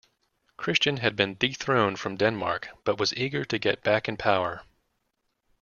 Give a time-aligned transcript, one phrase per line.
[0.57, 4.63] Christian had been dethroned from Denmark, but was eager to get back in power.